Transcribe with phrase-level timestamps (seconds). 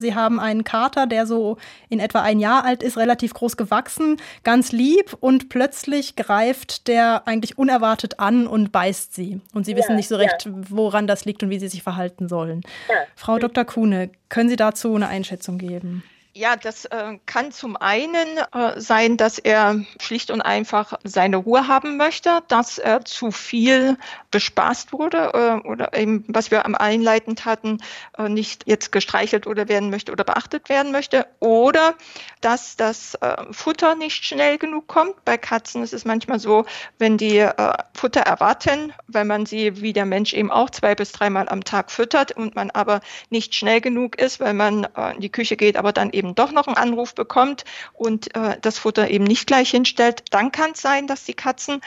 [0.00, 1.58] Sie haben einen Kater, der so
[1.90, 7.28] in etwa ein Jahr alt ist, relativ groß gewachsen, ganz lieb und plötzlich greift der
[7.28, 9.40] eigentlich unerwartet an und beißt sie.
[9.52, 10.52] Und Sie ja, wissen nicht so recht, ja.
[10.70, 12.62] woran das liegt und wie Sie sich verhalten sollen.
[12.88, 12.94] Ja.
[13.14, 13.64] Frau Dr.
[13.64, 16.02] Kuhne, können Sie dazu eine Einschätzung geben?
[16.40, 21.68] Ja, das äh, kann zum einen äh, sein, dass er schlicht und einfach seine Ruhe
[21.68, 23.98] haben möchte, dass er zu viel
[24.30, 27.82] bespaßt wurde äh, oder eben, was wir am einleitend hatten,
[28.16, 31.26] äh, nicht jetzt gestreichelt oder werden möchte oder beachtet werden möchte.
[31.40, 31.94] Oder
[32.40, 35.22] dass das äh, Futter nicht schnell genug kommt.
[35.26, 36.64] Bei Katzen ist es manchmal so,
[36.96, 41.12] wenn die äh, Futter erwarten, weil man sie wie der Mensch eben auch zwei bis
[41.12, 45.28] dreimal am Tag füttert und man aber nicht schnell genug ist, weil man in die
[45.28, 49.10] Küche geht, aber dann eben eben doch noch einen Anruf bekommt und äh, das Futter
[49.10, 51.80] eben nicht gleich hinstellt, dann kann es sein, dass die Katzen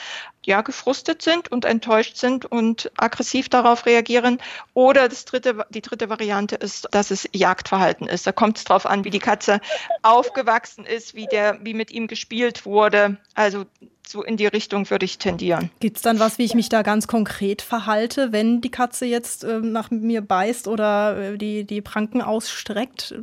[0.46, 4.40] ja gefrustet sind und enttäuscht sind und aggressiv darauf reagieren.
[4.74, 8.28] Oder das dritte, die dritte Variante ist, dass es Jagdverhalten ist.
[8.28, 9.62] Da kommt es darauf an, wie die Katze
[10.02, 13.18] aufgewachsen ist, wie der, wie mit ihm gespielt wurde.
[13.36, 13.66] Also
[14.06, 15.70] so in die Richtung würde ich tendieren.
[15.80, 19.46] Gibt es dann was, wie ich mich da ganz konkret verhalte, wenn die Katze jetzt
[19.46, 23.16] äh, nach mir beißt oder äh, die, die Pranken ausstreckt?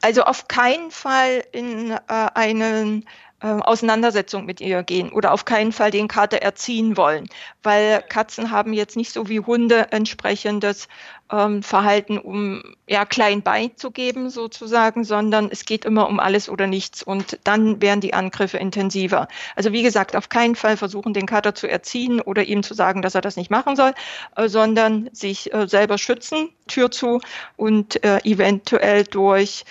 [0.00, 1.98] Also auf keinen Fall in äh,
[2.34, 3.08] einen
[3.42, 7.28] äh, Auseinandersetzung mit ihr gehen oder auf keinen Fall den Kater erziehen wollen,
[7.62, 10.88] weil Katzen haben jetzt nicht so wie Hunde entsprechendes
[11.32, 17.02] ähm, Verhalten, um ja klein beizugeben sozusagen, sondern es geht immer um alles oder nichts
[17.02, 19.26] und dann werden die Angriffe intensiver.
[19.56, 23.02] Also wie gesagt, auf keinen Fall versuchen, den Kater zu erziehen oder ihm zu sagen,
[23.02, 23.92] dass er das nicht machen soll,
[24.36, 27.20] äh, sondern sich äh, selber schützen, Tür zu
[27.56, 29.64] und äh, eventuell durch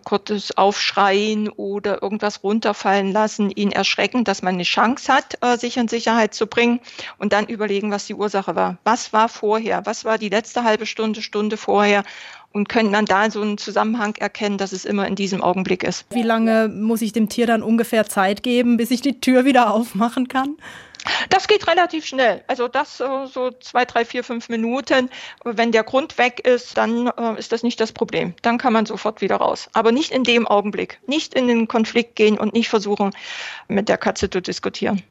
[0.00, 5.76] kurzes Aufschreien oder irgendwas runterfallen lassen, ihn erschrecken, dass man eine Chance hat, äh, sich
[5.76, 6.80] in Sicherheit zu bringen
[7.18, 8.78] und dann überlegen, was die Ursache war.
[8.84, 9.86] Was war vorher?
[9.86, 12.04] Was war die letzte halbe Stunde, Stunde vorher?
[12.52, 16.06] Und können dann da so einen Zusammenhang erkennen, dass es immer in diesem Augenblick ist.
[16.10, 19.72] Wie lange muss ich dem Tier dann ungefähr Zeit geben, bis ich die Tür wieder
[19.72, 20.56] aufmachen kann?
[21.28, 22.42] Das geht relativ schnell.
[22.46, 25.10] Also das äh, so zwei, drei, vier, fünf Minuten.
[25.44, 28.34] Wenn der Grund weg ist, dann äh, ist das nicht das Problem.
[28.42, 29.68] Dann kann man sofort wieder raus.
[29.72, 31.00] Aber nicht in dem Augenblick.
[31.06, 33.10] Nicht in den Konflikt gehen und nicht versuchen,
[33.68, 35.02] mit der Katze zu diskutieren.